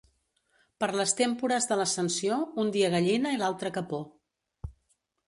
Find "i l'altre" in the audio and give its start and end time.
3.37-3.73